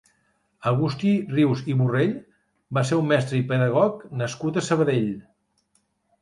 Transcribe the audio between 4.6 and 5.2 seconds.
Sabadell.